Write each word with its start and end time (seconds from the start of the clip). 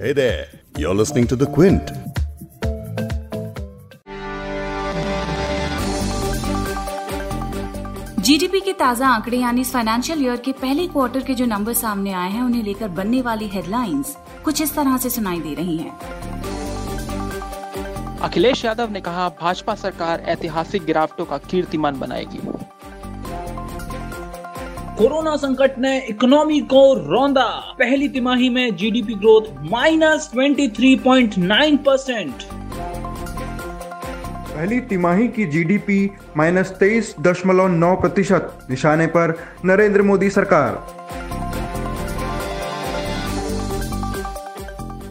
Hey 0.00 0.14
there, 0.14 0.46
you're 0.78 0.94
listening 0.94 1.26
to 1.26 1.36
The 1.36 1.46
Quint. 1.46 1.90
GDP 8.20 8.60
के 8.60 8.72
ताज़ा 8.72 9.08
आंकड़े 9.08 9.36
यानी 9.36 9.60
इस 9.60 9.72
फाइनेंशियल 9.72 10.22
ईयर 10.24 10.36
के 10.44 10.52
पहले 10.52 10.86
क्वार्टर 10.86 11.22
के 11.24 11.34
जो 11.34 11.46
नंबर 11.46 11.72
सामने 11.72 12.12
आए 12.12 12.30
हैं 12.30 12.42
उन्हें 12.42 12.62
लेकर 12.62 12.88
बनने 12.96 13.20
वाली 13.22 13.48
हेडलाइंस 13.48 14.16
कुछ 14.44 14.62
इस 14.62 14.74
तरह 14.76 14.96
से 14.96 15.10
सुनाई 15.10 15.40
दे 15.40 15.54
रही 15.54 15.76
हैं। 15.76 15.98
अखिलेश 18.22 18.64
यादव 18.64 18.90
ने 18.92 19.00
कहा 19.00 19.28
भाजपा 19.40 19.74
सरकार 19.84 20.24
ऐतिहासिक 20.28 20.84
गिरावटों 20.84 21.24
का 21.24 21.38
कीर्तिमान 21.50 22.00
बनाएगी 22.00 22.40
कोरोना 25.00 25.34
संकट 25.36 25.78
ने 25.78 25.90
इकोनॉमी 26.00 26.60
को 26.60 26.82
रौंदा। 26.94 27.44
पहली 27.78 28.08
तिमाही 28.08 28.48
में 28.48 28.76
GDP 28.76 29.14
growth 29.14 29.42
minus 29.70 30.28
twenty 30.32 30.66
three 30.68 30.94
point 30.96 31.36
nine 31.38 31.76
percent 31.76 32.42
पहली 34.50 34.80
तिमाही 34.90 35.28
की 35.28 35.46
जीडीपी 35.46 35.98
माइनस 36.36 36.70
तेईस 36.70 37.14
दशमलव 37.20 37.68
नौ 37.76 37.94
प्रतिशत, 37.96 38.58
निशाने 38.70 39.06
पर 39.06 39.36
नरेंद्र 39.64 40.02
मोदी 40.02 40.30
सरकार। 40.30 40.72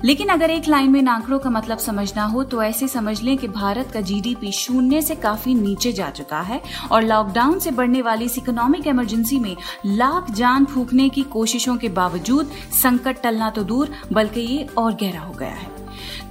लेकिन 0.05 0.29
अगर 0.29 0.49
एक 0.49 0.67
लाइन 0.67 0.91
में 0.91 0.99
इन 0.99 1.07
आंकड़ों 1.07 1.39
का 1.39 1.49
मतलब 1.49 1.77
समझना 1.77 2.23
हो 2.23 2.43
तो 2.43 2.61
ऐसे 2.63 2.87
समझ 2.87 3.21
लें 3.21 3.37
कि 3.37 3.47
भारत 3.47 3.91
का 3.91 4.01
जीडीपी 4.01 4.51
शून्य 4.51 5.01
से 5.01 5.15
काफ़ी 5.15 5.53
नीचे 5.53 5.91
जा 5.91 6.09
चुका 6.09 6.39
है 6.41 6.61
और 6.91 7.03
लॉकडाउन 7.03 7.59
से 7.59 7.71
बढ़ने 7.71 8.01
वाली 8.01 8.25
इस 8.25 8.37
इकोनॉमिक 8.37 8.87
इमरजेंसी 8.87 9.39
में 9.39 9.55
लाख 9.85 10.31
जान 10.31 10.65
फूकने 10.65 11.09
की 11.09 11.23
कोशिशों 11.23 11.75
के 11.77 11.89
बावजूद 11.89 12.51
संकट 12.73 13.21
टलना 13.23 13.49
तो 13.49 13.63
दूर 13.63 13.91
बल्कि 14.13 14.41
ये 14.41 14.67
और 14.77 14.93
गहरा 14.93 15.21
हो 15.21 15.33
गया 15.33 15.49
है। 15.49 15.77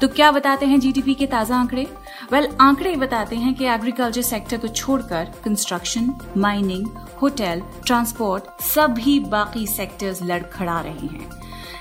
तो 0.00 0.08
क्या 0.08 0.30
बताते 0.32 0.66
हैं 0.66 0.78
जीडीपी 0.80 1.14
के 1.14 1.26
ताज़ा 1.26 1.56
आंकड़े? 1.56 1.86
वेल 2.32 2.44
well, 2.44 2.60
आंकड़े 2.60 2.94
बताते 2.96 3.36
हैं 3.36 3.54
कि 3.54 3.64
एग्रीकल्चर 3.64 4.22
सेक्टर 4.22 4.56
को 4.56 4.68
छोड़कर 4.68 5.32
कंस्ट्रक्शन 5.44 6.12
माइनिंग 6.36 6.86
होटल 7.22 7.62
ट्रांसपोर्ट 7.86 8.62
सभी 8.62 9.18
बाकी 9.20 9.66
सेक्टर्स 9.66 10.22
लड़खड़ा 10.22 10.80
रहे 10.80 11.06
हैं। 11.06 11.30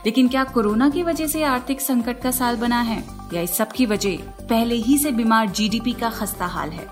लेकिन 0.07 0.27
क्या 0.27 0.43
कोरोना 0.43 0.89
की 0.89 1.01
वजह 1.03 1.27
से 1.27 1.41
आर्थिक 1.43 1.81
संकट 1.81 2.21
का 2.21 2.31
साल 2.31 2.55
बना 2.55 2.79
है? 2.81 3.03
या 3.33 3.41
इस 3.41 3.55
सब 3.57 3.71
की 3.71 3.85
वजह 3.85 4.17
पहले 4.41 4.75
ही 4.75 4.97
से 4.97 5.11
बीमार 5.11 5.49
जीडीपी 5.49 5.93
का 5.93 6.09
खस्ता 6.09 6.45
हाल 6.45 6.69
है? 6.69 6.87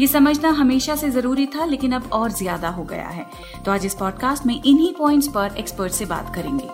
ये 0.00 0.06
समझना 0.06 0.48
हमेशा 0.48 0.94
से 0.96 1.10
ज़रूरी 1.10 1.46
था, 1.46 1.64
लेकिन 1.64 1.92
अब 1.92 2.08
और 2.12 2.30
ज़्यादा 2.32 2.68
हो 2.68 2.84
गया 2.84 3.08
है। 3.08 3.26
तो 3.64 3.72
आज 3.72 3.86
इस 3.86 3.94
पॉडकास्ट 3.94 4.46
में 4.46 4.54
इन्हीं 4.54 4.92
पॉइंट्स 4.94 5.28
पर 5.28 5.56
एक्सपर्ट 5.58 5.92
से 5.92 6.06
बात 6.06 6.34
करेंगे। 6.34 6.68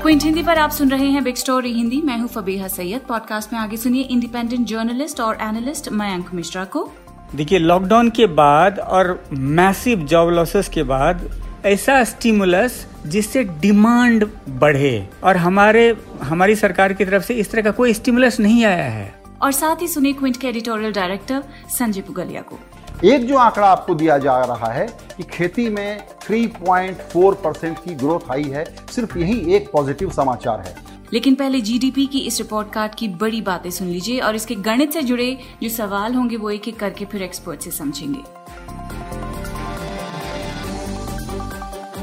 क्विंट 0.00 0.22
हिंदी 0.24 0.42
पर 0.42 0.58
आप 0.58 0.70
सुन 0.70 0.90
रहे 0.90 1.10
हैं 1.10 1.24
बिग 1.24 1.36
स्टोरी 1.36 1.72
हिंदी 1.72 2.00
मैं 2.02 2.18
हूँ 2.18 2.28
फबीहा 2.28 2.68
सैयद। 2.70 3.06
पॉडकास्ट 3.08 3.52
में 3.52 3.60
आगे 3.60 3.76
सुनिए 3.76 4.02
इंडिपेंडेंट 4.02 4.66
जर्नलिस्ट 4.66 5.20
और 5.20 5.38
एनालिस्ट 5.42 5.92
मयंक 5.92 6.34
मिश्रा 6.34 6.64
को। 6.64 6.88
देखिए 7.34 7.58
लॉकडाउन 7.58 8.10
के 8.10 8.26
बाद 8.34 8.78
और 8.80 9.18
मैसिव 9.32 10.04
जॉब 10.06 10.30
लॉसेस 10.30 10.68
के 10.68 10.82
बाद 10.84 11.30
ऐसा 11.66 12.04
स्टिमुलस 12.04 12.86
जिससे 13.06 13.44
डिमांड 13.44 14.28
बढ़े 14.48 15.08
और 15.24 15.36
हमारे 15.36 15.96
हमारी 16.22 16.56
सरकार 16.56 16.92
की 16.92 17.04
तरफ़ 17.04 17.22
से 17.22 17.34
इस 17.34 17.50
तरह 17.50 17.62
का 17.62 17.70
कोई 17.70 17.92
स्टिमुलस 17.92 18.40
नहीं 18.40 18.64
आया 18.64 18.84
है। 18.84 19.22
और 19.42 19.52
साथ 19.52 19.82
ही 19.82 19.88
सुनिए 19.88 20.12
क्विंट 20.12 20.36
के 20.36 20.48
एडिटोरियल 20.48 20.92
डायरेक्टर 20.92 21.44
संजय 21.68 22.00
पुगलिया 22.00 22.42
को। 22.42 22.58
एक 23.04 23.26
जो 23.26 23.36
आंकड़ा 23.36 23.66
आपको 23.66 23.94
दिया 23.94 24.18
जा 24.18 24.44
रहा 24.44 24.72
है 24.72 24.86
कि 25.16 25.22
खेती 25.22 25.68
में 25.68 26.00
3.4 26.28 27.34
परसेंट 27.34 27.78
की 27.78 27.94
ग्रोथ 27.94 28.30
आई 28.30 28.42
है 28.42 28.64
सिर्फ़ 28.90 29.18
यही 29.18 29.54
एक 29.54 29.70
पॉजिटिव 29.72 30.10
समाचार 30.10 30.60
है। 30.60 30.76
लेकिन 31.12 31.34
पहले 31.34 31.60
जीडीपी 31.60 32.06
की 32.06 32.18
इस 32.18 32.38
रिपोर्ट 32.38 32.72
कार्ड 32.72 32.94
की 32.94 33.08
बड़ी 33.08 33.42
बातें 33.42 33.70
सुन 33.70 33.88
लीजिए 33.88 34.20
और 34.20 34.34
इसके 34.34 34.54
गणित 34.54 34.92
से 34.92 35.02
जुड़े 35.02 35.38
जो 35.62 35.68
सवाल 35.68 36.14
होंगे 36.14 36.36
वो 36.36 36.50
एक 36.50 36.68
एक 36.68 36.78
करके 36.78 37.04
फिर 37.04 37.22
एक्सपर्ट 37.22 37.60
से 37.60 37.70
समझेंगे। 37.70 38.41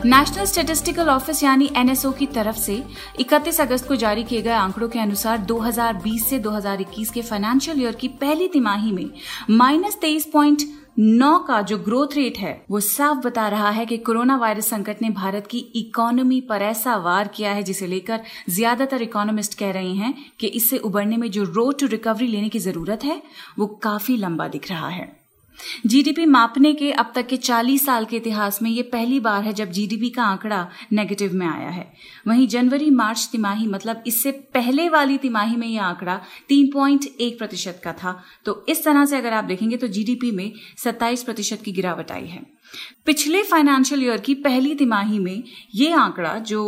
नेशनल 0.05 0.45
स्टेटिस्टिकल 0.45 1.09
ऑफ़िस 1.09 1.43
यानी 1.43 1.69
एनएसओ 1.77 2.11
की 2.11 2.25
तरफ़ 2.25 2.57
से 2.57 2.83
31 3.19 3.59
अगस्त 3.61 3.87
को 3.87 3.95
जारी 3.95 4.23
किए 4.23 4.41
गए 4.41 4.51
आंकड़ों 4.51 4.87
के 4.89 4.99
अनुसार 4.99 5.39
2020 5.45 6.19
से 6.19 6.39
2021 6.39 7.09
के 7.09 7.21
फाइनेंशियल 7.21 7.81
ईयर 7.81 7.95
की 7.95 8.07
पहली 8.21 8.47
तिमाही 8.47 8.91
में 8.91 9.09
माइनस 9.49 9.97
तेईस 10.01 10.29
पॉइंट 10.33 10.63
नौ 10.99 11.37
का 11.39 11.61
जो 11.61 11.77
ग्रोथ 11.77 12.15
रेट 12.15 12.37
है, 12.37 12.65
वो 12.71 12.79
साफ़ 12.79 13.17
बता 13.17 13.47
रहा 13.47 13.69
है 13.69 13.85
कि 13.85 13.97
कोरोना 13.97 14.37
वायरस 14.37 14.69
संकट 14.69 15.01
ने 15.01 15.09
भारत 15.09 15.47
की 15.47 15.57
इकोनॉमी 15.75 16.41
पर 16.41 16.61
ऐसा 16.61 16.95
वार 16.97 17.27
किया 17.27 17.51
है 17.51 17.63
जिसे 17.63 17.87
लेकर 17.87 18.21
ज़्यादातर 18.49 19.01
इकोनॉमिस्ट 19.01 19.59
कह 19.59 19.71
रहे 19.71 19.93
हैं 19.93 20.13
कि 20.39 20.47
इससे 20.47 20.77
उबरने 20.77 21.17
में 21.17 21.31
जो 21.31 21.43
रोड 21.43 21.79
टू 21.79 21.87
रिकवरी 21.87 22.27
लेने 22.27 22.49
की 22.49 22.59
ज़रूरत 22.59 23.03
है, 23.03 23.21
वो 23.59 23.67
काफ़ी 23.83 24.17
लंबा 24.17 24.47
दिख 24.47 24.69
रहा 24.71 24.89
है। 24.89 25.18
जीडीपी 25.85 26.25
मापने 26.25 26.73
के 26.73 26.91
अब 26.91 27.11
तक 27.15 27.27
के 27.27 27.37
40 27.37 27.85
साल 27.85 28.05
के 28.05 28.17
इतिहास 28.17 28.61
में 28.61 28.69
ये 28.69 28.81
पहली 28.83 29.19
बार 29.19 29.43
है 29.43 29.53
जब 29.53 29.71
जीडीपी 29.71 30.09
का 30.09 30.23
आंकड़ा 30.23 30.67
नेगेटिव 30.93 31.33
में 31.33 31.47
आया 31.47 31.69
है। 31.69 31.93
वहीं 32.27 32.47
जनवरी, 32.47 32.89
मार्च 32.89 33.29
तिमाही 33.31 33.67
मतलब 33.67 34.03
इससे 34.07 34.31
पहले 34.31 34.89
वाली 34.89 35.17
तिमाही 35.17 35.55
में 35.55 35.67
यह 35.67 35.83
आंकड़ा 35.83 36.19
3.1 36.49 37.37
प्रतिशत 37.37 37.81
का 37.83 37.93
था। 37.93 38.23
तो 38.45 38.65
इस 38.69 38.83
तरह 38.83 39.05
से 39.05 39.17
अगर 39.17 39.33
आप 39.33 39.43
देखेंगे 39.43 39.77
तो 39.77 39.87
जीडीपी 39.87 40.31
में 40.31 40.51
27 40.77 41.23
प्रतिशत 41.23 41.61
की 41.65 41.71
गिरावट 41.71 42.11
आई 42.11 42.27
है। 42.27 42.45
पिछले 43.05 43.43
फाइनेंशियल 43.43 44.03
ईयर 44.03 44.17
की 44.17 44.33
पहली 44.33 44.75
तिमाही 44.75 45.19
में 45.19 45.43
ये 45.75 45.91
आंकड़ा 45.91 46.37
जो 46.37 46.61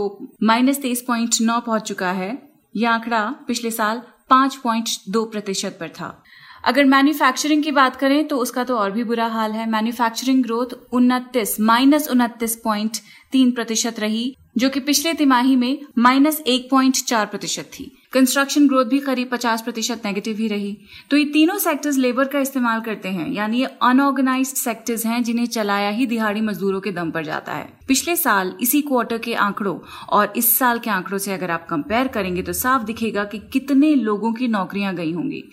माइनस 0.44 0.81
तेईस 0.81 1.06
पहुँच 1.08 1.88
चुका 1.88 2.12
है 2.12 2.52
यह 2.75 2.92
आंकड़ा 2.92 3.25
पिछले 3.48 3.72
साल 3.72 4.02
पाँच 4.30 4.56
पॉइंट 4.56 4.90
दो 5.09 5.25
प्रतिशत 5.25 5.78
पर 5.80 5.90
था। 5.90 6.24
अगर 6.63 6.85
मैन्युफैक्चरिंग 6.85 7.63
की 7.63 7.72
बात 7.72 7.95
करें 7.95 8.27
तो 8.27 8.38
उसका 8.38 8.63
तो 8.63 8.75
और 8.77 8.91
भी 8.91 9.03
बुरा 9.03 9.25
हाल 9.27 9.51
है। 9.51 9.69
मैन्युफैक्चरिंग 9.69 10.44
ग्रोथ 10.44 10.75
उनतीस 10.94 11.59
माइनस 11.61 12.07
उनतीस 12.09 12.55
पॉइंट 12.55 12.97
तीन 13.31 13.51
प्रतिशत 13.51 13.99
रही, 13.99 14.35
जो 14.57 14.69
कि 14.69 14.79
पिछले 14.79 15.13
तिमाही 15.13 15.55
में 15.55 15.79
माइनस 15.97 16.41
एक 16.47 16.67
पॉइंट 16.71 16.97
चार 16.97 17.25
प्रतिशत 17.25 17.69
थी। 17.73 17.91
कंस्ट्रक्शन 18.13 18.67
ग्रोथ 18.67 18.85
भी 18.85 19.00
करीब 19.00 19.29
पचास 19.31 19.61
प्रतिशत 19.61 20.01
नेगेटिव 20.05 20.38
ही 20.38 20.47
रही। 20.47 20.77
तो 21.11 21.17
ये 21.17 21.25
तीनों 21.25 21.57
सेक्टर्स 21.57 21.97
लेबर 21.97 22.27
का 22.27 22.39
इस्तेमाल 22.39 22.81
करते 22.81 23.09
हैं। 23.09 23.29
यानी 23.31 23.59
ये 23.59 23.66
अनऑर्गेनाइज 23.83 24.47
सेक्टर्स 24.47 25.05
हैं 25.05 25.21
जिन्हें 25.23 25.45
चलाया 25.47 25.89
ही 25.89 26.05
दिहाड़ी 26.05 26.41
मजदूरों 26.41 26.81
के 26.81 26.91
दम 26.91 27.11
पर 27.11 27.23
जाता 27.23 27.53
है। 27.53 27.69
पिछले 27.88 28.16
साल 28.16 28.55
इसी 28.61 28.81
क्वार्टर 28.81 29.17
के 29.17 29.33
आंकड़ों 29.35 29.77
और 30.09 30.33
इस 30.35 30.57
साल 30.57 30.79
के 30.79 30.89
आंकड़ों 30.89 31.17
से 31.17 31.33
अगर 31.33 31.51
आप 31.51 31.67
कंपेयर 31.69 32.07
करेंगे 32.07 32.41
तो 32.41 32.53
साफ़ 32.53 32.83
दिखेगा 32.83 33.23
कि 33.23 33.39
कितने 33.53 33.94
लोगों 33.95 34.33
की 34.33 34.47
नौकरियाँ 34.47 34.95
गई 34.95 35.11
होंगी। 35.11 35.44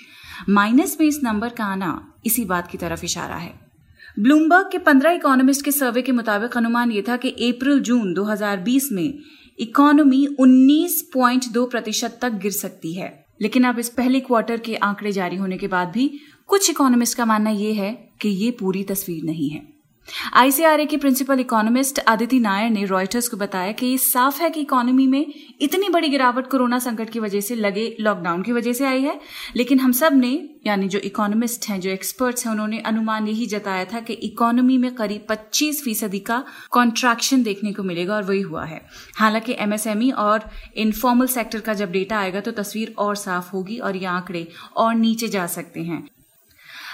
माइनस 0.49 0.97
में 1.01 1.07
इस 1.07 1.21
नंबर 1.25 1.49
का 1.49 1.65
आना 1.65 2.13
इसी 2.27 2.45
बात 2.45 2.71
की 2.71 2.79
तरफ़ 2.79 3.05
इशारा 3.05 3.37
है। 3.37 3.61
ब्लूमबर्ग 4.19 4.69
के 4.73 4.79
15 4.79 5.11
इकोनॉमिस्ट 5.11 5.65
के 5.65 5.73
सर्वे 5.73 6.03
के 6.03 6.13
मुताबिक 6.13 6.57
अनुमान 6.57 6.93
ये 6.93 7.03
था 7.03 7.17
कि 7.17 7.31
अप्रैल, 7.31 7.81
जून 7.81 8.15
2020 8.15 8.93
में 8.93 9.19
इकोनॉमी 9.59 10.37
19.2 10.41 11.67
प्रतिशत 11.67 12.19
तक 12.23 12.31
गिर 12.31 12.51
सकती 12.51 12.93
है। 12.93 13.25
लेकिन 13.43 13.65
अब 13.65 13.79
इस 13.79 13.89
पहले 13.89 14.21
क्वार्टर 14.21 14.57
के 14.57 14.77
आंकड़े 14.77 15.13
जारी 15.13 15.37
होने 15.37 15.59
के 15.59 15.69
बाद 15.69 15.89
भी 15.89 16.21
कुछ 16.47 16.71
इकोनॉमिस्ट 16.71 17.17
का 17.17 17.25
मानना 17.25 17.51
यह 17.51 17.83
है 17.83 18.11
कि 18.21 18.29
ये 18.29 18.51
पूरी 18.51 18.85
तस्वीर 18.85 19.25
नहीं 19.25 19.51
है। 19.51 19.78
आईसीआरए 20.33 20.87
के 20.87 20.97
प्रिंसिपल 20.97 21.41
इकोनॉमिस्ट 21.41 22.01
आदिति 22.09 22.41
नायर 22.41 22.71
ने 22.71 22.85
रॉयटर्स 22.85 23.29
को 23.29 23.37
बताया 23.37 23.73
कि 23.73 23.87
ये 23.87 23.99
साफ़ 23.99 24.43
है 24.43 24.51
कि 24.51 24.61
इकोनॉमी 24.61 25.07
में 25.07 25.35
इतनी 25.61 25.89
बड़ी 25.89 26.09
गिरावट 26.09 26.47
कोरोना 26.47 26.79
संकट 26.79 27.11
की 27.11 27.19
वजह 27.19 27.41
से 27.41 27.55
लगे 27.55 27.97
लॉकडाउन 28.01 28.43
की 28.43 28.53
वजह 28.53 28.73
से 28.73 28.85
आई 28.85 29.03
है। 29.03 29.21
लेकिन 29.57 29.81
हम 29.81 29.93
सबने, 29.93 30.51
यानी 30.67 30.89
जो 30.89 30.99
इकोनॉमिस्ट 30.99 31.69
हैं, 31.69 31.81
जो 31.81 31.91
एक्सपर्ट्स 31.91 32.47
हैं, 32.47 32.53
उन्होंने 32.53 32.79
अनुमान 32.79 33.29
यही 33.29 33.47
जताया 33.47 33.85
था 33.85 34.01
कि 34.01 34.13
इकोनॉमी 34.13 34.79
में 34.79 34.95
करीब 34.95 35.27
25 35.29 35.83
फ़ीसदी 35.85 36.19
का 36.19 36.45
कॉन्ट्रैक्शन 36.71 37.43
देखने 37.43 37.73
को 37.73 37.83
मिलेगा 37.83 38.15
और 38.15 38.23
वही 38.23 38.41
हुआ 38.41 38.65
है। 38.65 38.87
हालाँकि 39.17 39.57
एमएसएमई 39.59 40.11
और 40.11 40.51
इनफॉर्मल 40.77 41.27
सेक्टर 41.27 41.61
का 41.61 41.75
जब 41.75 41.93
डेटा 41.93 42.19
आएगा 42.19 42.41
तो 42.41 42.51
तस्वीर 42.51 42.95
और 42.99 43.17
साफ़ 43.17 43.51
होगी 43.51 43.79
और 43.79 43.97
ये 43.97 44.07
आंकड़े 44.07 44.49
और 44.77 44.95
नीचे 44.95 45.29
जा 45.29 45.47
सकते 45.47 45.81
हैं। 45.81 46.09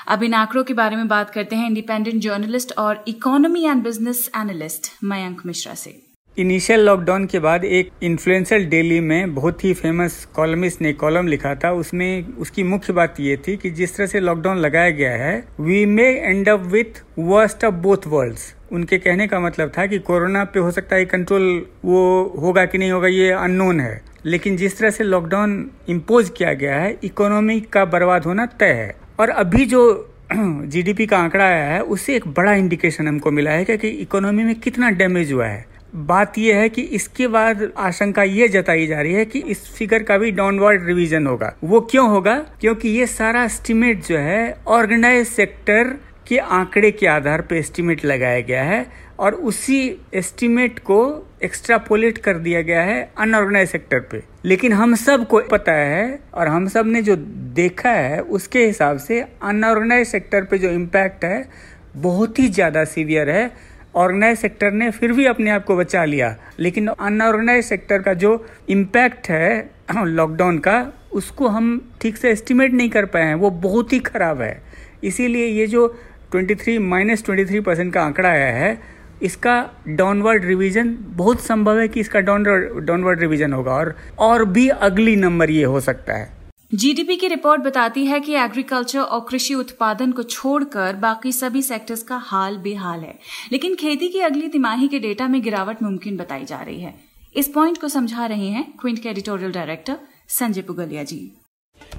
अब 0.07 0.23
इन 0.23 0.35
आंकड़ों 0.35 0.63
के 0.65 0.75
बारे 0.75 0.97
में 0.97 1.07
बात 1.09 1.31
करते 1.31 1.57
हैं 1.57 1.67
इंडिपेंडेंट 1.67 2.21
जर्नलिस्ट 2.23 2.73
और 2.79 3.05
economy 3.09 3.63
and 3.65 3.83
business 3.83 4.31
analyst 4.37 4.87
Mayank 5.05 5.41
Mishra 5.47 5.75
से। 5.75 5.95
इनिशियल 6.37 6.81
लॉकडाउन 6.81 7.25
के 7.27 7.39
बाद 7.39 7.65
एक 7.65 7.91
इन्फ्लुएंशियल 8.03 8.67
डेली 8.67 8.99
में 9.01 9.35
बहुत 9.35 9.65
ही 9.65 9.73
फ़ेमस 9.75 10.25
कॉलमिस्ट 10.35 10.83
ने 10.83 10.93
कॉलम 10.93 11.27
लिखा 11.27 11.55
था। 11.55 11.71
उसमें 11.73 12.35
उसकी 12.35 12.63
मुख्य 12.63 12.93
बात 12.93 13.21
ये 13.21 13.37
थी 13.37 13.57
कि 13.57 13.71
जिस 13.71 13.97
तरह 13.97 14.07
से 14.07 14.21
लॉकडाउन 14.21 14.59
लगाया 14.59 14.91
गया 14.91 15.13
है 15.13 15.37
we 15.61 15.85
may 15.87 16.09
end 16.09 16.49
up 16.49 16.67
with 16.73 17.03
worst 17.19 17.65
of 17.65 17.75
both 17.75 18.07
worlds 18.07 18.55
उनके 18.73 18.99
कहने 18.99 19.27
का 19.27 19.41
मतलब 19.41 19.73
था 19.79 19.87
कि 19.87 19.99
कोरोना 20.01 20.43
पे 20.45 20.61
हो 20.61 20.71
सकता 20.71 20.97
है 20.97 21.05
कंट्रोल 21.05 21.45
वो 21.85 22.03
होगा 22.41 22.65
कि 22.65 22.79
नहीं 22.79 22.91
होगा, 22.91 23.09
ये 23.09 23.31
अननोन 23.31 23.81
है। 23.81 24.03
लेकिन 24.27 24.57
जिस 24.57 24.79
तरह 24.79 24.91
से 24.91 25.05
लॉकडाउन 25.05 25.71
इम्पोज 25.89 26.31
किया 26.37 26.53
गया 26.55 26.77
है 26.77 26.99
इकोनॉमी 27.05 27.61
का 27.73 27.85
बर्बाद 27.85 28.25
होना 28.25 28.47
तय 28.61 28.73
है। 28.73 29.04
और 29.19 29.29
अभी 29.29 29.65
जो 29.65 30.11
जीडीपी 30.33 31.07
का 31.07 31.19
आंकड़ा 31.19 31.45
आया 31.45 31.65
है, 31.65 31.81
उससे 31.83 32.17
एक 32.17 32.27
बड़ा 32.29 32.53
इंडिकेशन 32.53 33.09
हमको 33.09 33.31
मिला 33.31 33.51
है 33.51 33.65
कि 33.65 33.89
इकोनॉमी 33.89 34.45
में 34.45 34.55
कितना 34.61 34.91
डैमेज 34.91 35.33
हुआ 35.33 35.47
है। 35.47 35.65
बात 35.97 36.39
यह 36.39 36.57
है 36.57 36.69
कि 36.69 36.83
इसके 36.83 37.27
बाद 37.29 37.73
आशंका 37.79 38.23
ये 38.23 38.49
जताई 38.49 38.87
जा 38.87 39.01
रही 39.01 39.13
है 39.13 39.25
कि 39.25 39.39
इस 39.39 39.67
फिगर 39.75 40.03
का 40.03 40.19
भी 40.19 40.31
डाउनवर्ड 40.31 40.87
रिवीजन 40.87 41.27
होगा। 41.27 41.55
वो 41.65 41.81
क्यों 41.81 42.09
होगा? 42.11 42.35
क्योंकि 42.61 42.89
ये 42.89 43.07
सारा 43.07 43.45
एस्टिमेट 43.45 44.05
जो 44.07 44.19
है 44.19 44.57
ऑर्गेनाइज 44.67 45.27
सेक्टर 45.29 45.95
के 46.29 46.39
आंकड़े 46.39 46.91
के 46.91 47.07
आधार 47.07 47.41
पर 47.41 47.57
एस्टिमेट 47.57 48.05
लगाया 48.05 48.41
गया 48.41 48.63
है 48.63 48.87
और 49.19 49.35
उसी 49.35 49.81
एस्टिमेट 50.15 50.79
को 50.79 51.27
एक्स्ट्रापोलेट 51.43 52.19
कर 52.19 52.39
दिया 52.39 52.63
गया 52.63 52.83
है 52.83 53.13
अनऑर्गेनाइज 53.19 53.69
सेक्टर 53.69 54.01
पे। 54.01 54.23
लेकिन 54.45 54.73
हम 54.73 54.95
सबको 54.95 55.41
पता 55.41 55.73
है 55.73 56.21
और 56.35 56.49
हम 56.49 56.69
सबने 56.69 57.03
जो 57.03 57.17
देखा 57.17 57.91
है, 57.91 58.21
उसके 58.21 58.67
हिसाब 58.67 58.99
से 58.99 59.21
अनऑर्गेनाइज 59.43 60.09
सेक्टर 60.09 60.45
पे 60.45 60.59
जो 60.59 60.71
इम्पैक्ट 60.71 61.25
है, 61.25 61.49
बहुत 61.97 62.39
ही 62.39 62.49
ज़्यादा 62.49 62.85
सीवियर 62.85 63.31
है। 63.31 63.51
ऑर्गेनाइज 63.95 64.39
सेक्टर 64.39 64.73
ने 64.73 64.91
फिर 64.91 65.13
भी 65.13 65.27
अपने 65.27 65.51
आप 65.51 65.65
को 65.65 65.77
बचा 65.77 66.05
लिया। 66.05 66.37
लेकिन 66.59 66.87
अनऑर्गेनाइज 66.87 67.65
सेक्टर 67.65 68.03
का 68.03 68.15
जो 68.15 68.47
इम्पैक्ट 68.69 69.29
है 69.29 69.71
लॉकडाउन 70.05 70.59
का, 70.59 70.93
उसको 71.13 71.49
हम 71.49 71.93
ठीक 72.01 72.17
से 72.17 72.31
एस्टिमेट 72.31 72.73
नहीं 72.73 72.91
कर 72.91 73.05
पाए 73.05 73.23
हैं। 73.23 73.35
वो 73.35 73.51
बहुत 73.51 73.93
ही 73.93 73.99
खराब 73.99 74.41
है। 74.43 74.63
इसीलिए 75.05 75.47
ये 75.47 75.67
जो 75.67 75.99
23 76.35 76.79
माइनस 76.79 77.25
ट्वेंटी 77.25 77.61
परसेंट 77.61 77.95
का 77.95 78.03
आंकड़ा 78.03 78.29
आया 78.29 78.53
है 78.53 78.79
इसका 79.25 79.71
डाउनवर्ड 79.89 80.45
रिवीजन 80.45 80.97
बहुत 81.17 81.41
संभव 81.41 81.79
है 81.79 81.89
कि 81.89 82.01
इसका 82.01 82.21
डाउनवर्ड 82.21 82.85
डाउनवर्ड 82.87 83.21
रिवीजन 83.21 83.53
होगा 83.53 83.73
और 83.73 83.95
और 84.19 84.45
भी 84.45 84.69
अगली 84.69 85.17
नंबर 85.17 85.51
ये 85.51 85.65
हो 85.65 85.81
सकता 85.81 86.17
है। 86.17 86.33
जीडीपी 86.75 87.17
की 87.17 87.29
रिपोर्ट 87.29 87.63
बताती 87.63 88.05
है 88.07 88.21
कि 88.21 88.35
एग्रीकल्चर 88.35 89.01
और 89.01 89.27
कृषि 89.31 89.55
उत्पादन 89.55 90.13
को 90.13 90.23
छोड़कर 90.23 90.97
बाकी 90.97 91.33
सभी 91.33 91.63
सेक्टर्स 91.63 92.03
का 92.03 92.17
हाल 92.17 92.57
बेहाल 92.57 93.01
है। 93.01 93.19
लेकिन 93.53 93.75
खेती 93.75 94.09
की 94.09 94.21
अगली 94.21 94.49
तिमाही 94.49 94.89
के 94.89 94.99
डेटा 94.99 95.29
में 95.29 95.41
गिरावट 95.43 95.83
मुमकिन 95.83 96.17
बताई 96.17 96.45
जा 96.45 96.61
रही 96.61 96.81
है। 96.81 96.95
इस 97.37 97.49
पॉइंट 97.49 97.81
को 97.81 97.89
समझा 97.89 98.27
रहे 98.27 98.49
हैं 98.49 98.65
क्विंट 98.81 98.99
के 98.99 99.09
एडिटोरियल 99.09 99.53
डायरेक्टर 99.53 99.99
संजय 100.29 100.63
पुगलिया 100.63 101.03
जी। 101.05 101.21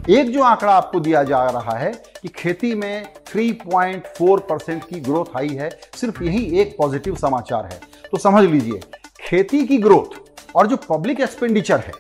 एक 0.10 0.30
जो 0.32 0.44
आंकड़ा 0.44 0.72
आपको 0.72 1.00
दिया 1.00 1.24
जा 1.24 1.44
रहा 1.46 1.78
है 1.78 1.92
कि 2.22 2.28
खेती 2.28 2.74
में 2.76 3.06
3.4 3.28 4.40
परसेंट 4.40 4.84
की 4.84 5.00
ग्रोथ 5.00 5.38
आई 5.38 5.50
है, 5.50 5.70
सिर्फ़ 5.96 6.24
यही 6.24 6.60
एक 6.60 6.76
पॉजिटिव 6.78 7.16
समाचार 7.16 7.66
है। 7.66 7.80
तो 8.12 8.18
समझ 8.18 8.44
लीजिए, 8.44 8.80
खेती 9.22 9.66
की 9.68 9.78
ग्रोथ 9.78 10.20
और 10.56 10.68
जो 10.68 10.78
पब्लिक 10.90 11.20
एक्सपेंडिचर 11.20 11.80
है, 11.80 11.94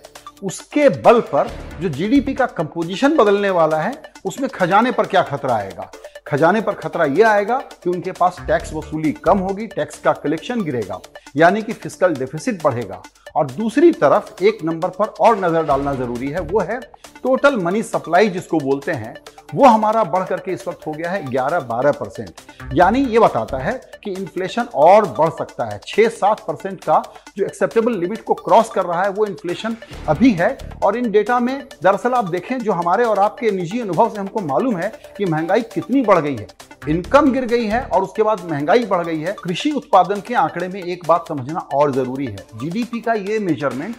उसके 0.43 0.89
बल 0.89 1.19
पर 1.21 1.49
जो 1.81 1.89
जीडीपी 1.89 2.33
का 2.33 2.45
कंपोजिशन 2.45 3.15
बदलने 3.17 3.49
वाला 3.49 3.81
है, 3.81 3.93
उसमें 4.25 4.49
खजाने 4.49 4.91
पर 4.91 5.05
क्या 5.05 5.21
खतरा 5.21 5.55
आएगा? 5.55 5.91
खजाने 6.27 6.61
पर 6.61 6.73
खतरा 6.73 7.05
यह 7.05 7.29
आएगा 7.29 7.57
कि 7.83 7.89
उनके 7.89 8.11
पास 8.11 8.37
टैक्स 8.47 8.73
वसूली 8.73 9.11
कम 9.11 9.37
होगी 9.37 9.67
टैक्स 9.67 9.99
का 9.99 10.11
कलेक्शन 10.13 10.61
गिरेगा, 10.61 10.99
यानी 11.35 11.61
कि 11.61 11.73
फ़िज़िकल 11.73 12.13
डेफिसिट 12.13 12.63
बढ़ेगा। 12.63 13.01
और 13.35 13.45
दूसरी 13.47 13.91
तरफ़ 13.93 14.43
एक 14.43 14.63
नंबर 14.63 14.89
पर 14.89 15.13
और 15.19 15.37
नज़र 15.39 15.63
डालना 15.63 15.93
ज़रूरी 15.93 16.27
है, 16.27 16.39
वो 16.41 16.59
है 16.59 16.79
टोटल 17.23 17.55
मनी 17.57 17.81
सप्लाई 17.83 18.29
जिसको 18.29 18.57
बोलते 18.59 18.91
हैं, 18.91 19.15
वो 19.55 19.65
हमारा 19.65 20.03
बढ़ 20.03 20.23
करके 20.25 20.51
इस 20.51 20.67
वक्त 20.67 20.85
हो 20.87 20.91
गया 20.91 21.11
है 21.11 21.23
11-12 21.25 21.91
परसेंट। 21.91 22.73
यानी 22.73 22.99
ये 23.03 23.19
बताता 23.19 23.57
है 23.57 23.73
कि 24.03 24.11
इन्फ्लेशन 24.11 24.67
और 24.75 25.05
बढ़ 25.09 25.29
सकता 25.29 25.65
है। 25.65 25.79
6-7 25.87 26.39
परसेंट 26.47 26.83
का 26.83 27.01
जो 27.37 27.45
एक्सेप्टेबल 27.45 27.97
लिमिट 27.99 28.23
को 28.23 28.33
क्रॉस 28.33 28.69
कर 28.69 28.85
रहा 28.85 29.01
है, 29.03 29.09
वो 29.09 29.25
इन्फ्लेशन 29.25 29.77
अभी 30.07 30.31
है। 30.31 30.57
और 30.83 30.97
इन 30.97 31.09
डेटा 31.11 31.39
में 31.39 31.67
दरअसल 31.83 32.13
आप 32.13 32.25
देखें, 32.25 32.57
जो 32.59 32.71
हमारे 32.71 33.05
और 33.05 33.19
आपके 33.19 33.51
निजी 33.51 33.79
अनुभव 33.79 34.09
से 34.09 34.19
हमको 34.19 34.41
मालूम 34.43 34.77
है 34.77 34.91
कि 35.17 35.25
महँगाई 35.25 35.61
कितनी 35.73 36.01
बढ़ 36.03 36.19
गई 36.19 36.35
है। 36.35 36.47
इनकम 36.89 37.31
गिर 37.31 37.45
गई 37.45 37.65
है 37.65 37.81
और 37.83 38.03
उसके 38.03 38.23
बाद 38.23 38.41
महँगाई 38.49 38.85
बढ़ 38.85 39.05
गई 39.05 39.19
है। 39.19 39.35
कृषि 39.43 39.71
उत्पादन 39.71 40.21
के 40.21 40.33
आंकड़े 40.35 40.67
में 40.67 40.81
एक 40.83 41.07
बात 41.07 41.27
समझना 41.27 41.59
और 41.73 41.91
ज़रूरी 41.91 42.25
है। 42.25 42.45
जीडीपी 42.55 43.01
का 43.01 43.13
ये 43.13 43.39
मेज़रमेंट 43.39 43.95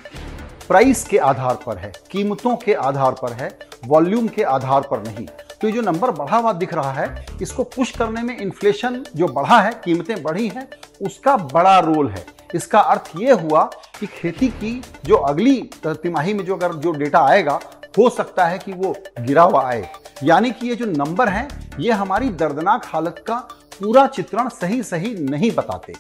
प्राइस 0.69 1.03
के 1.05 1.19
आधार 1.21 1.59
पर 1.67 1.79
है, 1.79 1.93
कीमतों 2.11 2.55
के 2.57 2.75
आधार 2.75 3.13
पर 3.13 3.33
है 3.33 3.51
वॉल्यूम 3.87 4.29
के 4.29 4.43
आधार 4.45 4.87
पर 4.91 5.03
नहीं। 5.03 5.27
तो 5.61 5.69
ये 5.69 5.73
जो 5.73 5.83
नंबर 5.83 6.11
बढ़ा 6.13 6.37
हुआ 6.37 6.53
दिख 6.53 6.75
रहा 6.75 6.93
है, 6.93 7.27
इसको 7.43 7.65
पुश 7.67 7.91
करने 7.91 8.23
में 8.23 8.37
इन्फ्लेशन 8.39 9.03
जो 9.17 9.29
बढ़ा 9.29 9.61
है, 9.61 9.73
कीमतें 9.85 10.23
बढ़ी 10.23 10.49
हैं, 10.49 10.69
उसका 11.03 11.37
बड़ा 11.37 11.79
रोल 11.81 12.09
है। 12.09 12.25
इसका 12.55 12.81
अर्थ 12.81 13.11
ये 13.17 13.33
हुआ 13.33 13.63
कि 14.01 14.07
खेती 14.09 14.49
की 14.51 14.81
जो 15.05 15.17
अगली 15.17 15.61
तिमाही 15.87 16.35
में 16.35 16.45
जो 16.45 16.57
अगर 16.57 16.75
जो 16.75 16.93
डेटा 16.93 17.21
आएगा 17.21 17.59
हो 17.99 18.09
सकता 18.11 18.47
है 18.47 18.59
कि 18.59 18.73
वो 18.73 18.95
गिरा 19.21 19.43
हुआ 19.43 19.63
आए। 19.63 19.89
यानी 20.23 20.51
कि 20.51 20.69
ये 20.69 20.75
जो 20.75 20.87
नंबर 20.87 21.29
हैं, 21.29 21.49
ये 21.81 21.93
हमारी 21.93 22.29
दर्दनाक 22.31 22.87
हालत 22.87 23.25
का 23.27 23.37
पूरा 23.81 24.07
चित्रण 24.07 24.49
सही 24.49 24.83
सही 24.83 25.15
नहीं 25.21 25.51
बताते। 25.51 25.93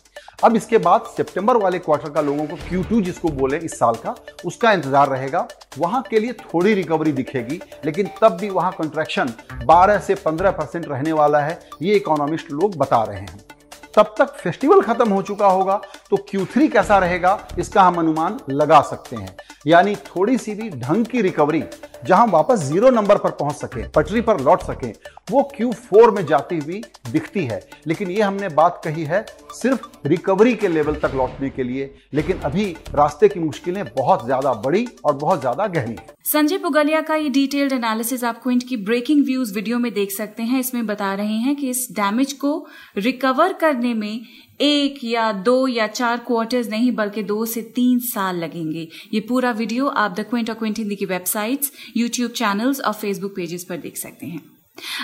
अब 0.45 0.55
इसके 0.57 0.79
बाद 0.79 1.05
सितंबर 1.17 1.57
वाले 1.57 1.79
क्वार्टर 1.79 2.11
का 2.11 2.21
लोगों 2.21 2.47
को 2.47 2.57
Q2 2.59 3.01
जिसको 3.03 3.29
बोले 3.29 3.57
इस 3.59 3.79
साल 3.79 3.95
का, 3.95 4.15
उसका 4.45 4.73
इंतज़ार 4.73 5.09
रहेगा। 5.09 5.47
वहाँ 5.79 6.03
के 6.11 6.21
लिए 6.21 6.33
थोड़ी 6.33 6.73
रिकवरी 6.75 7.13
दिखेगी, 7.13 7.61
लेकिन 7.85 8.09
तब 8.23 8.37
भी 8.41 8.49
वहाँ 8.51 8.73
कंट्रैक्शन 8.73 9.33
12 9.65 9.99
से 9.99 10.15
15 10.17 10.51
परसेंट 10.51 10.89
रहने 10.89 11.13
वाला 11.13 11.41
है, 11.41 11.59
ये 11.83 11.95
इकोनॉमिस्ट 11.95 12.51
लोग 12.53 12.77
बता 12.77 13.03
रहे 13.03 13.21
हैं। 13.21 13.45
तब 13.97 14.15
तक 14.19 14.35
फेस्टिवल 14.37 14.81
खत्म 14.83 15.09
हो 15.11 15.21
चुका 15.23 15.47
होगा 15.49 15.81
तो 16.11 16.17
Q3 16.29 16.71
कैसा 16.73 16.99
रहेगा, 16.99 17.39
इसका 17.59 17.83
हम 17.83 17.97
अनुमान 17.97 18.39
लगा 18.51 18.81
सकते 18.83 19.17
हैं। 19.17 19.37
यानी 19.67 19.95
थोड़ी 20.07 20.37
सी 20.39 20.55
भी 20.55 20.69
ढंग 20.71 21.07
की 21.07 21.21
रिकवरी 21.23 21.63
जहाँ 22.05 22.27
वापस 22.27 22.59
ज़ीरो 22.61 22.91
नंबर 22.91 23.19
पर 23.19 23.31
पहुँच 23.33 23.55
सके, 23.55 23.87
पटरी 23.89 24.21
पर 24.21 24.41
लौट 24.41 24.63
सके, 24.63 24.91
वो 25.31 25.43
क्यू 25.55 25.71
फोर 25.73 26.11
में 26.11 26.25
जाती 26.27 26.59
हुई 26.59 26.83
दिखती 27.11 27.45
है। 27.47 27.61
लेकिन 27.87 28.11
ये 28.11 28.23
हमने 28.23 28.49
बात 28.51 28.81
कही 28.85 29.05
है 29.05 29.25
सिर्फ़ 29.53 29.89
रिकवरी 30.07 30.55
के 30.55 30.69
लेवल 30.69 30.95
तक 30.97 31.15
लौटने 31.15 31.51
के 31.51 31.63
लिए, 31.63 31.95
लेकिन 32.15 32.41
अभी 32.41 32.75
रास्ते 32.95 33.29
की 33.29 33.41
मुश्किलें 33.41 33.85
बहुत 33.89 34.25
ज़्यादा 34.25 34.53
बड़ी 34.57 34.87
और 35.05 35.15
बहुत 35.15 35.41
ज़्यादा 35.41 35.67
गहरी 35.69 35.97
है। 36.01 36.15
संजय 36.27 36.59
पुगलिया 36.59 37.01
का 37.01 37.15
ये 37.15 37.29
डिटेल्ड 37.29 37.73
एनालिसिस 37.73 38.23
आप 38.25 38.43
क्विंट 38.43 38.63
की 38.69 38.77
ब्रेकिंग 38.77 39.25
व्यूज़ 39.25 39.53
वीडियो 39.55 39.79
में 39.79 39.93
देख 39.95 40.11
सकते 40.11 40.43
हैं। 40.43 40.61
इसमें 40.61 40.87
बता 40.87 41.13
रहे 41.15 41.37
हैं 41.37 41.55
कि 41.57 41.69
इस 41.71 41.87
डैमेज 41.93 42.33
को 42.33 42.51
रिकवर 42.97 43.53
करने 43.53 43.93
में 43.95 44.27
एक 44.61 44.99
या 45.05 45.31
दो 45.33 45.67
या 45.69 45.87
चार 45.87 46.17
क्वार्टर्स 46.27 46.69
नहीं, 46.69 46.91
बल्कि 46.93 47.23
दो 47.23 47.45
से 47.47 47.63
तीन 47.77 47.99
साल 47.99 48.37
लगेंगे। 48.37 48.89
ये 49.15 49.21
पूरा 49.21 49.51
वीडियो 49.53 49.87
आप 49.87 50.17
द 50.19 50.27
क्विंट 50.31 50.51
और 50.51 50.57
क्विंट 50.57 50.79
हिंदी 50.79 50.97
की 50.97 51.05
वेबसाइट्स 51.05 51.73
यूट्यूब 51.97 52.31
चैनल्स 52.33 52.81
और 52.81 52.93
फेसबुक 52.93 53.37
पेजेस 53.37 53.65
पर 53.65 53.77
देख 53.77 53.97
सकते 53.97 54.27
हैं। 54.27 54.43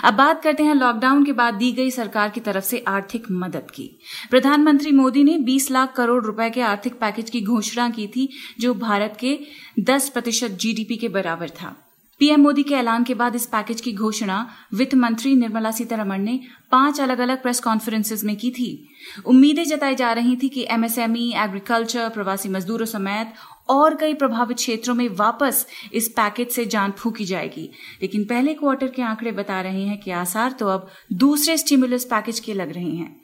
अब 0.03 0.13
बात 0.13 0.43
करते 0.43 0.63
हैं 0.63 0.75
लॉकडाउन 0.75 1.25
के 1.25 1.31
बाद 1.31 1.53
दी 1.53 1.71
गई 1.71 1.91
सरकार 1.91 2.29
की 2.29 2.39
तरफ़ 2.39 2.63
से 2.63 2.83
आर्थिक 2.87 3.27
मदद 3.31 3.71
की। 3.73 3.99
प्रधानमंत्री 4.29 4.91
मोदी 4.91 5.23
ने 5.23 5.37
20 5.37 5.71
लाख 5.71 5.93
करोड़ 5.95 6.25
रुपए 6.25 6.49
के 6.49 6.61
आर्थिक 6.61 6.93
पैकेज 6.93 7.29
की 7.29 7.41
घोषणा 7.41 7.89
की 7.89 8.07
थी, 8.07 8.29
जो 8.59 8.73
भारत 8.73 9.17
के 9.19 9.39
10 9.79 10.09
प्रतिशत 10.09 10.47
जीडीपी 10.47 10.95
के 10.95 11.09
बराबर 11.09 11.49
था। 11.49 11.75
पीएम 12.19 12.41
मोदी 12.41 12.63
के 12.63 12.75
ऐलान 12.75 13.03
के 13.03 13.13
बाद 13.13 13.35
इस 13.35 13.45
पैकेज 13.45 13.81
की 13.81 13.93
घोषणा 13.93 14.49
वित्त 14.73 14.95
मंत्री 14.95 15.35
निर्मला 15.35 15.71
सीतारमण 15.71 16.21
ने 16.21 16.39
पाँच 16.71 17.01
अलग 17.01 17.19
अलग 17.19 17.41
प्रेस 17.41 17.59
कॉन्फ्रेंसेस 17.59 18.23
में 18.23 18.35
की 18.35 18.51
थी। 18.51 18.89
उम्मीदें 19.25 19.63
जताई 19.63 19.95
जा 19.95 20.11
रही 20.11 20.35
थी 20.35 20.49
कि 20.49 20.67
एमएसएमई 20.69 21.33
एग्रीकल्चर 21.35 22.09
प्रवासी 22.09 22.49
मजदूरों 22.49 22.85
समेत 22.85 23.33
और 23.69 23.95
कई 23.95 24.13
प्रभावित 24.13 24.57
क्षेत्रों 24.57 24.95
में 24.95 25.07
वापस 25.09 25.65
इस 25.93 26.07
पैकेज 26.07 26.49
से 26.49 26.65
जान 26.65 26.91
फूकी 26.91 27.25
जाएगी। 27.25 27.69
लेकिन 28.01 28.23
पहले 28.23 28.53
क्वार्टर 28.53 28.87
के 28.87 29.01
आंकड़े 29.01 29.31
बता 29.31 29.61
रहे 29.61 29.83
हैं 29.83 29.99
कि 29.99 30.11
आसार 30.11 30.51
तो 30.51 30.67
अब 30.67 30.87
दूसरे 31.13 31.57
स्टिमुलस 31.57 32.05
पैकेज 32.05 32.39
के 32.39 32.53
लग 32.53 32.73
रहे 32.73 32.89
हैं। 32.89 33.15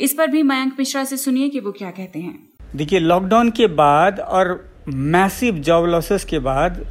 इस 0.00 0.14
पर 0.14 0.26
भी 0.26 0.42
मयंक 0.42 0.76
मिश्रा 0.78 1.04
से 1.04 1.16
सुनिए 1.16 1.48
कि 1.48 1.60
वो 1.60 1.72
क्या 1.72 1.90
कहते 1.90 2.18
हैं। 2.18 2.38
देखिए, 2.76 2.98
लॉकडाउन 2.98 3.50
के 3.50 3.66
बाद 3.66 4.20
और 4.20 4.72
मैसिव 4.88 5.58
जॉब 5.58 5.86
लॉसेस 5.86 6.24
के 6.24 6.38
बाद 6.38 6.84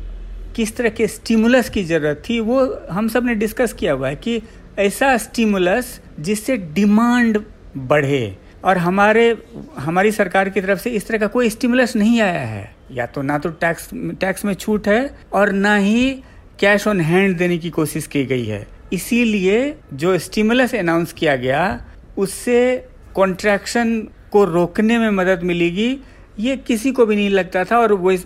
किस 0.56 0.76
तरह 0.78 0.90
के 0.90 1.08
स्टिमुलस 1.08 1.70
की 1.70 1.84
ज़रूरत 1.84 2.24
थी, 2.30 2.40
वो 2.40 2.88
हम 2.92 3.08
सबने 3.08 3.36
डिस्कस 3.36 3.74
किया 3.74 3.94
हुआ 3.94 4.08
है 4.08 4.16
कि 4.16 4.42
ऐसा 4.80 5.18
स्टिमुलस 5.18 6.00
जिससे 6.20 6.58
डिमांड 6.58 7.44
बढ़े। 7.78 8.38
और 8.64 8.78
हमारे, 8.78 9.38
हमारी 9.78 10.12
सरकार 10.12 10.50
की 10.50 10.62
तरफ़ 10.62 10.80
से 10.80 10.90
इस 10.90 11.08
तरह 11.08 11.18
का 11.18 11.28
कोई 11.28 11.50
स्टिमुलस 11.50 11.96
नहीं 11.96 12.22
आया 12.22 12.40
है। 12.40 12.76
या 12.92 13.06
तो 13.06 13.22
ना 13.22 13.38
तो 13.38 13.50
टैक्स 13.50 13.90
टैक्स 13.94 14.46
में 14.46 14.54
छूट 14.54 14.88
है 14.88 15.18
और 15.34 15.52
ना 15.52 15.76
ही 15.76 16.12
कैश 16.60 16.88
ऑन 16.88 17.02
हैंड 17.02 17.38
देने 17.38 17.58
की 17.58 17.70
कोशिश 17.70 18.08
की 18.08 18.26
गई 18.26 18.46
है। 18.46 18.68
इसीलिए 18.94 19.76
जो 19.94 20.18
स्टिमुलस 20.18 20.76
अनाउंस 20.76 21.14
किया 21.14 21.36
गया, 21.36 21.86
उससे 22.18 22.88
कॉन्ट्रैक्शन 23.16 24.00
को 24.32 24.44
रोकने 24.46 24.98
में 24.98 25.10
मदद 25.10 25.44
मिलेगी। 25.44 25.98
ये 26.40 26.56
किसी 26.58 26.92
को 26.92 27.06
भी 27.06 27.16
नहीं 27.16 27.30
लगता 27.30 27.64
था 27.64 27.80
और 27.80 27.94
वो 27.94 28.12
इस 28.12 28.26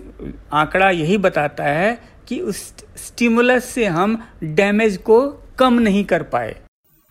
आंकड़ा 0.54 0.90
यही 0.90 1.18
बताता 1.18 1.64
है 1.64 1.98
कि 2.28 2.40
उस 2.40 2.74
स्टिमुलस 2.98 3.66
से 3.66 3.86
हम 3.86 4.22
डैमेज 4.44 4.98
को 4.98 5.28
कम 5.60 5.80
नहीं 5.80 6.04
कर 6.06 6.24
पाए। 6.24 6.56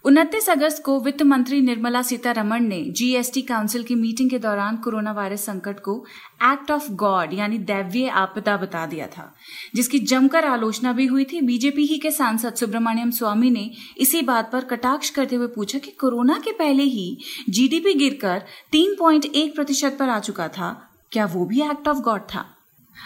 उनतीस 0.07 0.51
अगस्त 0.51 0.83
को 0.83 1.01
वित्त 1.01 1.23
मंत्री 1.23 1.61
निर्मला 1.61 2.03
सीतारमण 2.03 2.65
ने 2.65 2.83
जीएसटी 2.91 3.43
काउंसिल 3.43 3.83
की 3.83 3.95
मीटिंग 3.95 4.31
के 4.31 4.39
दौरान 4.39 4.77
कोरोना 4.77 5.13
वायरस 5.13 5.45
संकट 5.47 5.81
को 5.81 6.05
एक्ट 6.43 6.71
ऑफ़ 6.71 6.93
गॉड 6.93 7.35
यानी 7.35 7.59
दैवीय 7.59 8.09
आपदा 8.09 8.57
बता 8.57 8.87
दिया 8.87 9.07
था, 9.07 9.35
जिसकी 9.75 9.99
जमकर 9.99 10.45
आलोचना 10.45 10.93
भी 10.93 11.07
हुई 11.07 11.25
थी। 11.25 11.41
बीजेपी 11.41 11.87
ही 11.87 11.99
के 11.99 12.11
सांसद 12.11 12.55
सुब्रमण्यम 12.55 13.11
स्वामी 13.11 13.51
ने 13.51 13.71
इसी 13.99 14.23
बात 14.23 14.53
पर 14.53 14.65
कटाक्ष 14.65 15.11
करते 15.11 15.37
हुए 15.37 15.47
पूछा 15.47 15.79
कि 15.79 15.91
कोरोना 15.91 16.41
के 16.45 16.53
पहले 16.53 16.83
ही 16.83 17.19
जीडीपी 17.49 17.95
गिरकर 17.95 18.43
3.1 18.73 19.55
प्रतिशत 19.55 19.97
पर 19.99 20.09
आ 20.09 20.19
चुका 20.19 20.49
था। 20.49 20.91
क्या 21.13 21.27
वो 21.27 21.45
भी 21.45 21.63
एक्ट 21.63 21.89
ऑफ़ 21.89 21.99
गॉड 21.99 22.21
था? 22.21 22.56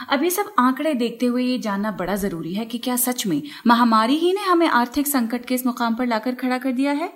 अब 0.08 0.24
ये 0.24 0.30
सब 0.30 0.52
आंकड़े 0.58 0.94
देखते 0.94 1.26
हुए 1.26 1.44
ये 1.44 1.58
जानना 1.58 1.90
बड़ा 1.90 2.16
ज़रूरी 2.16 2.54
है 2.54 2.64
कि 2.64 2.78
क्या 2.78 2.96
सच 2.96 3.26
में 3.26 3.42
महामारी 3.66 4.14
ही 4.14 4.32
ने 4.32 4.40
हमें 4.40 4.66
आर्थिक 4.66 5.06
संकट 5.06 5.44
के 5.44 5.54
इस 5.54 5.66
मुकाम 5.66 5.94
पर 5.94 6.06
लाकर 6.06 6.34
खड़ा 6.34 6.58
कर 6.58 6.72
दिया 6.72 6.92
है? 6.92 7.12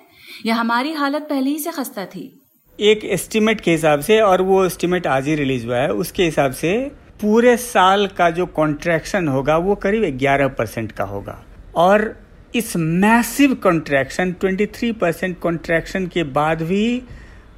या 0.46 0.54
हमारी 0.54 0.92
हालत 0.92 1.22
पहले 1.22 1.50
ही 1.50 1.58
से 1.58 1.70
खस्ता 1.70 2.04
थी? 2.04 2.40
एक 2.80 3.04
एस्टिमेट 3.04 3.60
के 3.60 3.70
हिसाब 3.70 4.00
से 4.00 4.20
और 4.20 4.42
वो 4.42 4.64
एस्टिमेट 4.64 5.06
आज 5.06 5.28
ही 5.28 5.34
रिलीज़ 5.34 5.66
हुआ 5.66 5.76
है, 5.76 5.88
उसके 5.88 6.24
हिसाब 6.24 6.52
से 6.52 6.92
पूरे 7.20 7.56
साल 7.56 8.06
का 8.06 8.30
जो 8.30 8.46
कॉन्ट्रैक्शन 8.46 9.28
होगा, 9.28 9.56
वो 9.56 9.74
करीब 9.74 10.18
11 10.18 10.48
परसेंट 10.48 10.92
का 10.92 11.04
होगा। 11.04 11.44
और 11.76 12.16
इस 12.54 12.76
मैसिव 12.76 13.54
कॉन्ट्रैक्शन 13.54 14.32
23 14.32 14.92
परसेंट 14.92 15.40
कॉन्ट्रैक्शन 15.40 16.06
के 16.06 16.22
बाद 16.22 16.62
भी 16.62 17.02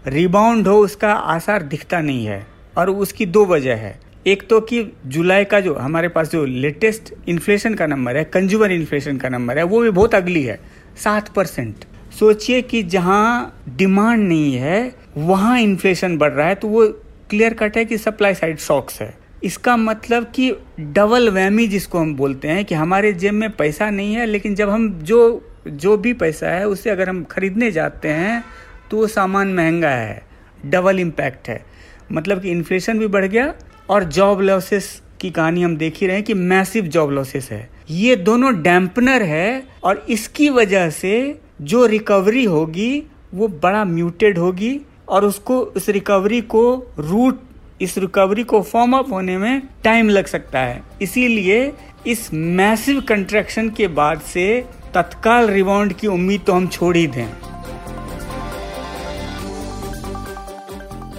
रिबाउंड 0.06 0.68
हो, 0.68 0.76
उसका 0.76 1.12
आसार 1.12 1.62
दिखता 1.62 2.00
नहीं 2.00 2.26
है। 2.26 2.46
और 2.78 2.90
उसकी 2.90 3.26
दो 3.26 3.46
वजह 3.46 3.74
है। 3.74 4.05
एक 4.26 4.42
तो 4.48 4.60
कि 4.60 4.82
जुलाई 5.06 5.44
का 5.44 5.58
जो 5.60 5.74
हमारे 5.74 6.08
पास 6.08 6.30
जो 6.30 6.44
लेटेस्ट 6.44 7.12
इन्फ्लेशन 7.28 7.74
का 7.74 7.86
नंबर 7.86 8.16
है 8.16 8.22
कंज्यूमर 8.24 8.72
इन्फ्लेशन 8.72 9.16
का 9.16 9.28
नंबर 9.28 9.58
है, 9.58 9.64
वो 9.64 9.80
भी 9.80 9.90
बहुत 9.90 10.14
अगली 10.14 10.42
है, 10.42 10.58
सात 10.96 11.28
परसेंट। 11.28 11.84
सोचिए 12.18 12.62
कि 12.62 12.82
जहाँ 12.84 13.62
डिमांड 13.76 14.26
नहीं 14.28 14.54
है, 14.54 14.94
वहाँ 15.16 15.58
इन्फ्लेशन 15.60 16.16
बढ़ 16.18 16.32
रहा 16.32 16.46
है 16.46 16.54
तो 16.54 16.68
वो 16.68 16.86
क्लियर 17.30 17.54
कट 17.54 17.76
है 17.76 17.84
कि 17.84 17.98
सप्लाई 17.98 18.34
साइड 18.34 18.58
शॉक्स 18.58 19.00
है। 19.02 19.14
इसका 19.44 19.76
मतलब 19.76 20.24
कि 20.34 20.50
डबल 20.80 21.28
वैमी 21.30 21.66
जिसको 21.68 21.98
हम 21.98 22.14
बोलते 22.16 22.48
हैं 22.48 22.64
कि 22.64 22.74
हमारे 22.74 23.12
जेब 23.12 23.34
में 23.34 23.50
पैसा 23.52 23.90
नहीं 23.90 24.14
है, 24.14 24.26
लेकिन 24.26 24.54
जब 24.54 24.70
हम 24.70 24.90
जो 25.02 25.52
जो 25.68 25.96
भी 25.96 26.12
पैसा 26.14 26.48
है, 26.48 26.66
उसे 26.68 26.90
अगर 26.90 27.08
हम 27.08 27.22
खरीदने 27.24 27.70
जाते 27.70 28.08
हैं 28.08 28.42
तो 28.90 28.96
वो 28.96 29.06
सामान 29.06 29.54
महँगा 29.54 29.90
है 29.90 30.22
डबल 30.66 31.00
इम्पैक्ट 31.00 31.48
है। 31.48 31.64
मतलब 32.12 32.40
कि 32.40 32.50
इन्फ्लेशन 32.50 32.98
भी 32.98 33.06
बढ़ 33.08 33.24
गया 33.24 33.52
और 33.90 34.04
जॉब 34.04 34.40
लॉसेस 34.40 35.02
की 35.20 35.30
कहानी 35.30 35.62
हम 35.62 35.76
देख 35.76 35.98
ही 36.00 36.06
रहे 36.06 36.16
हैं 36.16 36.24
कि 36.24 36.34
मैसिव 36.34 36.86
जॉब 36.86 37.10
लॉसेस 37.10 37.48
है। 37.50 37.68
ये 37.90 38.16
दोनों 38.16 38.62
डैम्पनर 38.62 39.22
है 39.22 39.62
और 39.84 40.04
इसकी 40.08 40.48
वजह 40.50 40.90
से 40.90 41.40
जो 41.62 41.86
रिकवरी 41.86 42.44
होगी, 42.44 43.02
वो 43.34 43.48
बड़ा 43.48 43.84
म्यूटेड 43.84 44.38
होगी 44.38 44.80
और 45.08 45.24
उसको 45.24 45.60
उस 45.60 45.88
रिकवरी 45.88 46.40
को 46.40 46.92
रूट 46.98 47.40
इस 47.80 47.96
रिकवरी 47.98 48.42
को 48.42 48.62
फॉर्म 48.62 48.96
अप 48.96 49.12
होने 49.12 49.38
में 49.38 49.62
टाइम 49.84 50.08
लग 50.08 50.26
सकता 50.26 50.58
है। 50.58 50.82
इसीलिए 51.02 51.72
इस 52.06 52.28
मैसिव 52.34 53.00
कंट्रैक्शन 53.00 53.68
के 53.68 53.88
बाद 53.88 54.20
से 54.20 54.64
तत्काल 54.94 55.50
रिबाउंड 55.50 55.92
की 55.92 56.06
उम्मीद 56.06 56.40
तो 56.46 56.52
हम 56.52 56.66
छोड़ 56.66 56.96
ही 56.96 57.06
दें। 57.06 57.28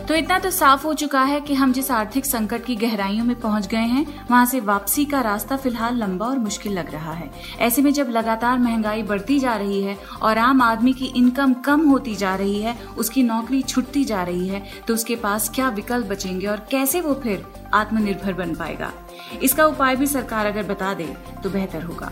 तो 0.08 0.16
इतना 0.16 0.38
तो 0.40 0.50
साफ़ 0.52 0.84
हो 0.84 0.94
चुका 0.94 1.22
है 1.22 1.40
कि 1.42 1.54
हम 1.54 1.72
जिस 1.74 1.90
आर्थिक 1.92 2.26
संकट 2.26 2.64
की 2.66 2.76
गहराइयों 2.76 3.24
में 3.26 3.40
पहुँच 3.40 3.66
गए 3.68 3.78
हैं, 3.78 4.06
वहाँ 4.30 4.46
से 4.46 4.60
वापसी 4.60 5.04
का 5.06 5.22
रास्ता 5.22 5.56
फ़िलहाल 5.58 5.98
लंबा 5.98 6.26
और 6.26 6.38
मुश्किल 6.40 6.74
लग 6.74 6.92
रहा 6.92 7.14
है। 7.14 7.30
ऐसे 7.60 7.82
में 7.82 7.92
जब 7.94 8.10
लगातार 8.10 8.60
महँगाई 8.60 9.04
बढ़ती 9.04 9.40
जा 9.40 9.56
रही 9.56 9.82
है 9.82 9.98
और 10.22 10.38
आम 10.38 10.62
आदमी 10.62 10.94
की 10.94 11.06
इनकम 11.08 11.54
कम 11.66 11.88
होती 11.90 12.16
जा 12.16 12.36
रही 12.36 12.62
है, 12.62 12.76
उसकी 12.98 13.24
नौकरी 13.24 13.62
छुटती 13.64 14.04
जा 14.06 14.24
रही 14.24 14.48
है 14.48 14.64
तो 14.88 14.94
उसके 14.94 15.16
पास 15.16 15.50
क्या 15.56 15.70
विकल्प 15.70 16.08
बचेंगे 16.08 16.48
और 16.48 16.66
कैसे 16.72 17.02
वो 17.02 17.14
फिर 17.14 17.46
आत्मनिर्भर 17.74 18.34
बन 18.34 18.56
पाएगा? 18.56 18.92
इसका 19.42 19.66
उपाय 19.66 19.96
भी 19.96 20.08
सरकार 20.08 20.46
अगर 20.46 20.64
बता 20.66 20.94
दे 20.94 21.16
तो 21.44 21.50
बेहतर 21.50 21.84
होगा। 21.84 22.12